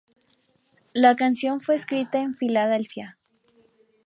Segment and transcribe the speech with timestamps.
[0.95, 3.19] La canción fue escrita en Filadelfia.